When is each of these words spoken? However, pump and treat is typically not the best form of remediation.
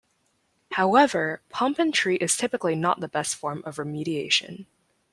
However, 0.71 1.43
pump 1.49 1.77
and 1.77 1.93
treat 1.93 2.23
is 2.23 2.35
typically 2.35 2.73
not 2.73 3.01
the 3.01 3.07
best 3.07 3.35
form 3.35 3.61
of 3.67 3.75
remediation. 3.75 4.65